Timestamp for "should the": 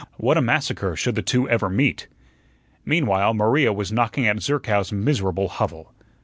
0.95-1.21